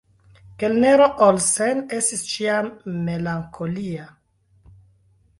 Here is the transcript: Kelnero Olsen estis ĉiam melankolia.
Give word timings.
Kelnero 0.61 1.09
Olsen 1.25 1.83
estis 1.97 2.23
ĉiam 2.29 2.71
melankolia. 3.09 4.07